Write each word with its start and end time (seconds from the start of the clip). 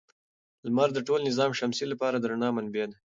لمر 0.67 0.89
د 0.93 0.99
ټول 1.07 1.19
نظام 1.29 1.51
شمسي 1.59 1.85
لپاره 1.91 2.15
د 2.17 2.25
رڼا 2.31 2.49
منبع 2.55 2.85
ده. 2.89 2.97